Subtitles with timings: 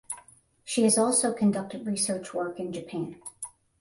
[0.63, 3.21] She has also conducted research work in Japan.